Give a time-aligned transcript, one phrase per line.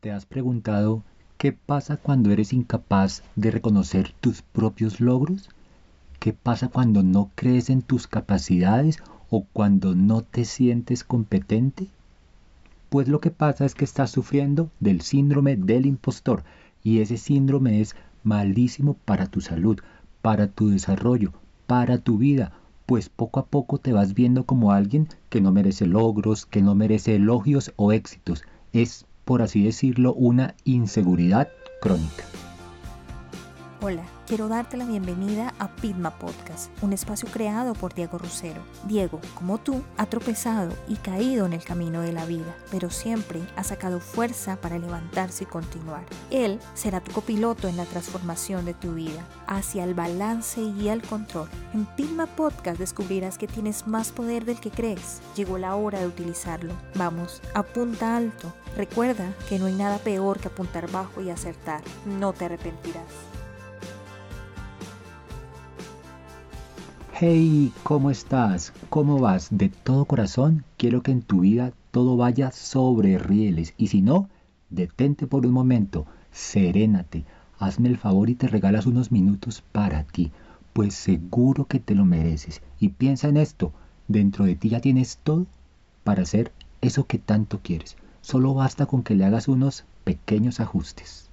[0.00, 1.02] ¿Te has preguntado
[1.38, 5.48] qué pasa cuando eres incapaz de reconocer tus propios logros?
[6.20, 11.88] ¿Qué pasa cuando no crees en tus capacidades o cuando no te sientes competente?
[12.90, 16.44] Pues lo que pasa es que estás sufriendo del síndrome del impostor
[16.84, 19.80] y ese síndrome es malísimo para tu salud,
[20.22, 21.32] para tu desarrollo,
[21.66, 22.52] para tu vida,
[22.86, 26.76] pues poco a poco te vas viendo como alguien que no merece logros, que no
[26.76, 28.44] merece elogios o éxitos.
[28.72, 31.48] Es por así decirlo, una inseguridad
[31.82, 32.24] crónica.
[33.80, 38.60] Hola, quiero darte la bienvenida a Pitma Podcast, un espacio creado por Diego Rusero.
[38.88, 43.40] Diego, como tú, ha tropezado y caído en el camino de la vida, pero siempre
[43.54, 46.02] ha sacado fuerza para levantarse y continuar.
[46.32, 51.00] Él será tu copiloto en la transformación de tu vida, hacia el balance y el
[51.00, 51.48] control.
[51.72, 55.20] En Pitma Podcast descubrirás que tienes más poder del que crees.
[55.36, 56.74] Llegó la hora de utilizarlo.
[56.96, 58.52] Vamos, apunta alto.
[58.76, 61.80] Recuerda que no hay nada peor que apuntar bajo y acertar.
[62.06, 63.37] No te arrepentirás.
[67.20, 68.72] Hey, ¿cómo estás?
[68.90, 69.48] ¿Cómo vas?
[69.50, 73.74] De todo corazón, quiero que en tu vida todo vaya sobre rieles.
[73.76, 74.28] Y si no,
[74.70, 77.24] detente por un momento, serénate,
[77.58, 80.30] hazme el favor y te regalas unos minutos para ti,
[80.72, 82.62] pues seguro que te lo mereces.
[82.78, 83.72] Y piensa en esto,
[84.06, 85.46] dentro de ti ya tienes todo
[86.04, 87.96] para hacer eso que tanto quieres.
[88.20, 91.30] Solo basta con que le hagas unos pequeños ajustes.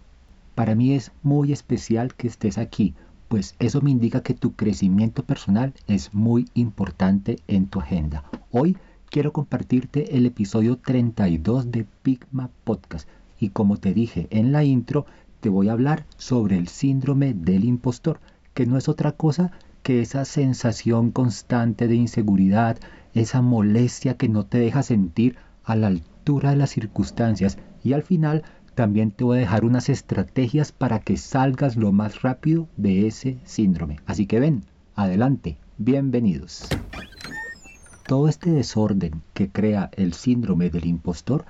[0.56, 2.96] Para mí es muy especial que estés aquí
[3.36, 8.24] pues eso me indica que tu crecimiento personal es muy importante en tu agenda.
[8.50, 8.78] Hoy
[9.10, 15.06] quiero compartirte el episodio 32 de Pigma Podcast y como te dije en la intro,
[15.42, 18.22] te voy a hablar sobre el síndrome del impostor,
[18.54, 19.52] que no es otra cosa
[19.84, 22.78] que esa sensación constante de inseguridad,
[23.14, 28.04] esa molestia que no te deja sentir a la altura de las circunstancias y al
[28.04, 28.44] final
[28.76, 33.40] también te voy a dejar unas estrategias para que salgas lo más rápido de ese
[33.46, 34.00] síndrome.
[34.06, 36.68] Así que ven, adelante, bienvenidos.
[38.06, 41.46] Todo este desorden que crea el síndrome del impostor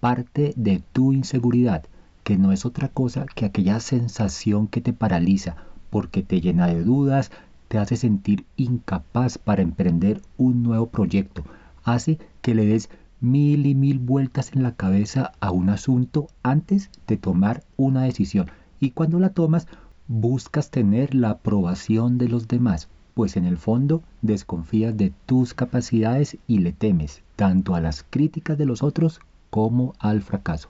[0.00, 1.84] parte de tu inseguridad,
[2.24, 5.56] que no es otra cosa que aquella sensación que te paraliza,
[5.90, 7.30] porque te llena de dudas,
[7.68, 11.44] te hace sentir incapaz para emprender un nuevo proyecto,
[11.84, 12.88] hace que le des
[13.20, 18.50] mil y mil vueltas en la cabeza a un asunto antes de tomar una decisión.
[18.80, 19.66] Y cuando la tomas,
[20.08, 26.38] buscas tener la aprobación de los demás, pues en el fondo desconfías de tus capacidades
[26.46, 29.20] y le temes tanto a las críticas de los otros
[29.50, 30.68] como al fracaso.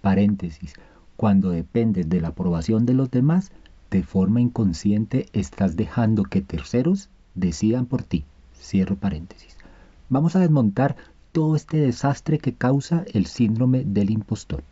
[0.00, 0.74] Paréntesis,
[1.16, 3.50] cuando dependes de la aprobación de los demás,
[3.90, 8.24] de forma inconsciente estás dejando que terceros decidan por ti.
[8.54, 9.56] Cierro paréntesis.
[10.08, 10.96] Vamos a desmontar
[11.38, 14.64] todo este desastre que causa el síndrome del impostor.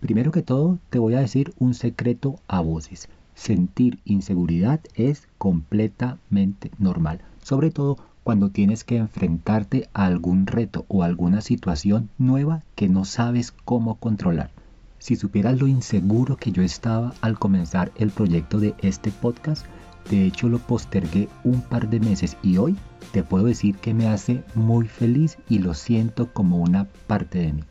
[0.00, 3.08] Primero que todo, te voy a decir un secreto a voces.
[3.36, 11.04] Sentir inseguridad es completamente normal, sobre todo cuando tienes que enfrentarte a algún reto o
[11.04, 14.50] alguna situación nueva que no sabes cómo controlar.
[14.98, 19.66] Si supieras lo inseguro que yo estaba al comenzar el proyecto de este podcast,
[20.10, 22.76] de hecho lo postergué un par de meses y hoy
[23.12, 27.52] te puedo decir que me hace muy feliz y lo siento como una parte de
[27.52, 27.64] mí.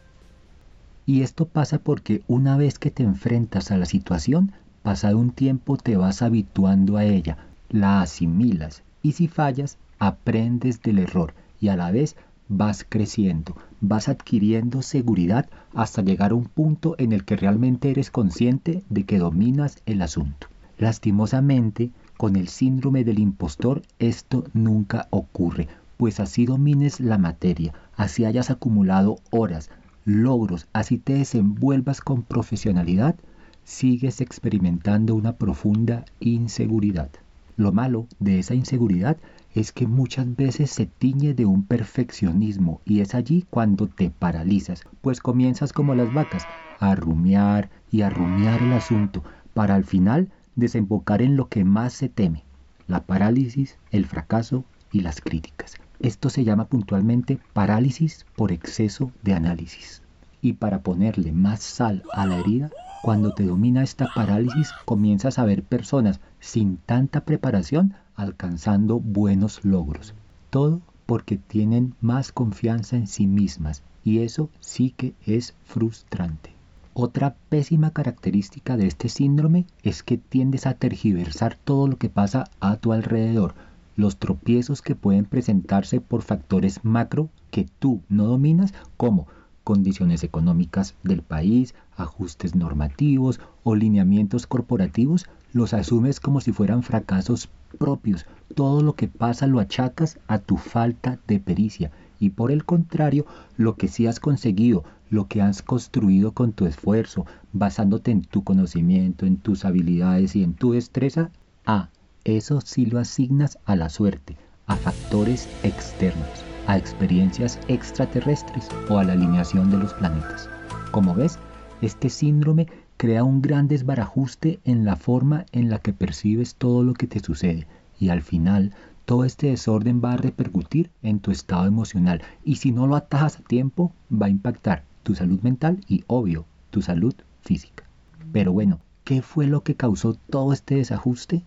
[1.06, 4.52] Y esto pasa porque una vez que te enfrentas a la situación,
[4.84, 7.38] pasado un tiempo te vas habituando a ella,
[7.70, 12.16] la asimilas y si fallas, aprendes del error y a la vez
[12.48, 18.12] vas creciendo, vas adquiriendo seguridad hasta llegar a un punto en el que realmente eres
[18.12, 20.48] consciente de que dominas el asunto.
[20.78, 21.92] Lastimosamente,
[22.22, 25.68] con el síndrome del impostor esto nunca ocurre,
[25.98, 29.72] pues así domines la materia, así hayas acumulado horas,
[30.06, 33.16] logros, así te desenvuelvas con profesionalidad,
[33.64, 37.10] sigues experimentando una profunda inseguridad.
[37.58, 39.18] Lo malo de esa inseguridad
[39.56, 44.84] es que muchas veces se tiñe de un perfeccionismo y es allí cuando te paralizas,
[45.02, 46.46] pues comienzas como las vacas
[46.80, 49.24] a rumiar y a rumiar el asunto
[49.56, 52.44] para al final desembocar en lo que más se teme,
[52.88, 55.76] la parálisis, el fracaso y las críticas.
[56.00, 60.02] Esto se llama puntualmente parálisis por exceso de análisis.
[60.42, 62.72] Y para ponerle más sal a la herida,
[63.04, 70.14] cuando te domina esta parálisis comienzas a ver personas sin tanta preparación alcanzando buenos logros.
[70.50, 76.61] Todo porque tienen más confianza en sí mismas y eso sí que es frustrante.
[76.94, 82.50] Otra pésima característica de este síndrome es que tiendes a tergiversar todo lo que pasa
[82.60, 83.56] a tu alrededor,
[83.96, 89.28] los tropiezos que pueden presentarse por factores macro que tú no dominas, como
[89.64, 97.48] condiciones económicas del país, ajustes normativos o lineamientos corporativos, los asumes como si fueran fracasos
[97.78, 98.26] propios.
[98.54, 101.92] Todo lo que pasa lo achacas a tu falta de pericia.
[102.22, 103.26] Y por el contrario,
[103.58, 108.44] lo que sí has conseguido, lo que has construido con tu esfuerzo, basándote en tu
[108.44, 111.32] conocimiento, en tus habilidades y en tu destreza,
[111.66, 111.90] a
[112.24, 114.38] eso sí lo asignas a la suerte,
[114.68, 120.48] a factores externos, a experiencias extraterrestres o a la alineación de los planetas.
[120.92, 121.40] Como ves,
[121.82, 126.94] este síndrome crea un gran desbarajuste en la forma en la que percibes todo lo
[126.94, 127.66] que te sucede
[128.00, 128.74] y al final
[129.12, 133.38] todo este desorden va a repercutir en tu estado emocional y si no lo atajas
[133.38, 137.84] a tiempo va a impactar tu salud mental y obvio tu salud física.
[138.32, 141.44] Pero bueno, ¿qué fue lo que causó todo este desajuste?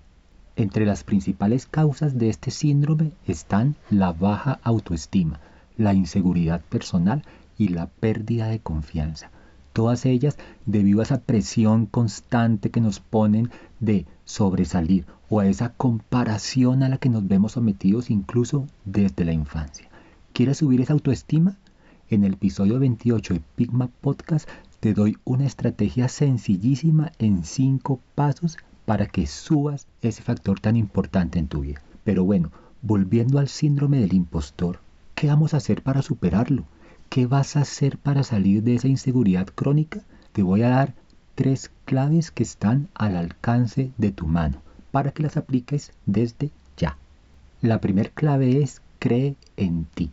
[0.56, 5.40] Entre las principales causas de este síndrome están la baja autoestima,
[5.78, 7.24] la inseguridad personal
[7.56, 9.30] y la pérdida de confianza.
[9.74, 13.50] Todas ellas debido a esa presión constante que nos ponen
[13.80, 19.32] de sobresalir o a esa comparación a la que nos vemos sometidos incluso desde la
[19.32, 19.88] infancia.
[20.32, 21.58] ¿Quieres subir esa autoestima?
[22.08, 24.48] En el episodio 28 de Pigma Podcast
[24.78, 31.40] te doy una estrategia sencillísima en 5 pasos para que subas ese factor tan importante
[31.40, 31.82] en tu vida.
[32.04, 34.78] Pero bueno, volviendo al síndrome del impostor,
[35.16, 36.64] ¿qué vamos a hacer para superarlo?
[37.08, 40.02] ¿Qué vas a hacer para salir de esa inseguridad crónica?
[40.32, 40.94] Te voy a dar
[41.34, 46.98] tres claves que están al alcance de tu mano para que las apliques desde ya.
[47.60, 50.10] La primera clave es cree en ti.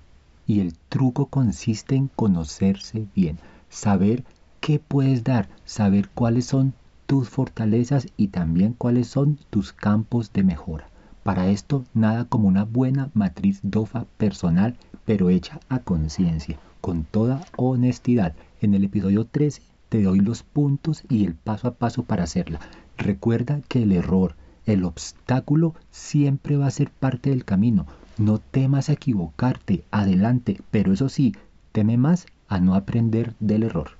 [0.48, 3.40] Y el truco consiste en conocerse bien,
[3.70, 4.24] saber
[4.60, 6.74] qué puedes dar, saber cuáles son
[7.08, 10.91] tus fortalezas y también cuáles son tus campos de mejora.
[11.24, 14.76] Para esto, nada como una buena matriz DOFA personal,
[15.06, 18.34] pero hecha a conciencia, con toda honestidad.
[18.60, 22.60] En el episodio 13 te doy los puntos y el paso a paso para hacerla.
[22.98, 24.36] Recuerda que el error,
[24.66, 27.86] el obstáculo siempre va a ser parte del camino.
[28.18, 31.36] No temas a equivocarte, adelante, pero eso sí,
[31.72, 33.92] teme más a no aprender del error.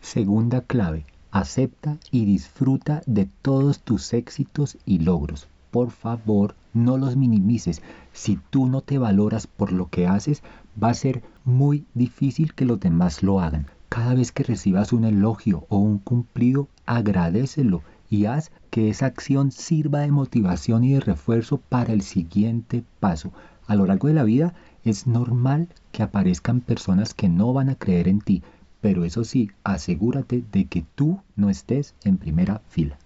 [0.00, 5.46] Segunda clave, Acepta y disfruta de todos tus éxitos y logros.
[5.70, 7.82] Por favor, no los minimices.
[8.12, 10.42] Si tú no te valoras por lo que haces,
[10.82, 13.66] va a ser muy difícil que los demás lo hagan.
[13.88, 19.52] Cada vez que recibas un elogio o un cumplido, agradecelo y haz que esa acción
[19.52, 23.32] sirva de motivación y de refuerzo para el siguiente paso.
[23.66, 27.76] A lo largo de la vida es normal que aparezcan personas que no van a
[27.76, 28.42] creer en ti,
[28.80, 32.96] pero eso sí, asegúrate de que tú no estés en primera fila.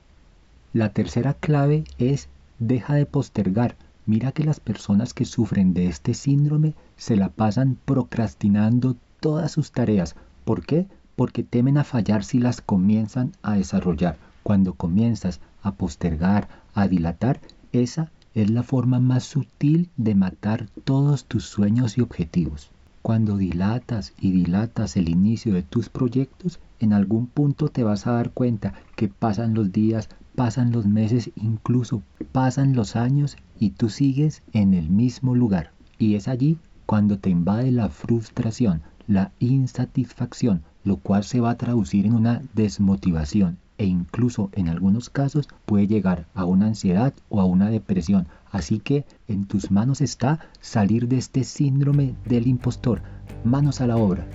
[0.73, 2.29] La tercera clave es
[2.67, 3.77] deja de postergar.
[4.07, 9.73] Mira que las personas que sufren de este síndrome se la pasan procrastinando todas sus
[9.73, 10.17] tareas.
[10.45, 10.87] ¿Por qué?
[11.17, 14.17] Porque temen a fallar si las comienzan a desarrollar.
[14.43, 17.41] Cuando comienzas a postergar, a dilatar,
[17.73, 22.71] esa es la forma más sutil de matar todos tus sueños y objetivos.
[23.01, 28.13] Cuando dilatas y dilatas el inicio de tus proyectos, en algún punto te vas a
[28.13, 32.03] dar cuenta que pasan los días, pasan los meses, incluso
[32.33, 35.73] pasan los años y tú sigues en el mismo lugar.
[35.99, 41.57] Y es allí cuando te invade la frustración, la insatisfacción, lo cual se va a
[41.57, 47.41] traducir en una desmotivación e incluso en algunos casos puede llegar a una ansiedad o
[47.41, 48.27] a una depresión.
[48.51, 53.03] Así que en tus manos está salir de este síndrome del impostor.
[53.45, 54.27] Manos a la obra.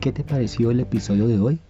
[0.00, 1.60] ¿Qué te pareció el episodio de hoy?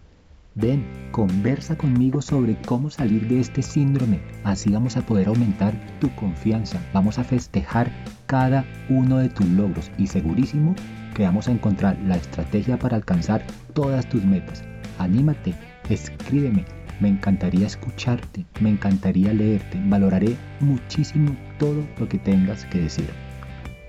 [0.55, 4.21] Ven, conversa conmigo sobre cómo salir de este síndrome.
[4.45, 6.81] Así vamos a poder aumentar tu confianza.
[6.93, 7.91] Vamos a festejar
[8.27, 10.75] cada uno de tus logros y segurísimo
[11.15, 14.65] que vamos a encontrar la estrategia para alcanzar todas tus metas.
[14.99, 15.55] Anímate,
[15.89, 16.65] escríbeme
[17.01, 23.09] me encantaría escucharte, me encantaría leerte, valoraré muchísimo todo lo que tengas que decir.